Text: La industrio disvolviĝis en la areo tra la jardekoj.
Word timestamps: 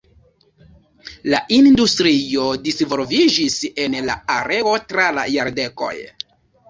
La 1.33 1.41
industrio 1.57 2.47
disvolviĝis 2.69 3.59
en 3.85 3.99
la 4.09 4.19
areo 4.37 4.75
tra 4.93 5.07
la 5.19 5.27
jardekoj. 5.35 5.93